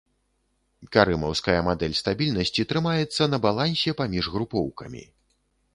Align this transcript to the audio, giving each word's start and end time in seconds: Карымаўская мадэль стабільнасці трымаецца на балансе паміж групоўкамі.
Карымаўская 0.95 1.59
мадэль 1.67 1.95
стабільнасці 2.01 2.67
трымаецца 2.73 3.23
на 3.35 3.43
балансе 3.45 3.91
паміж 4.03 4.23
групоўкамі. 4.39 5.03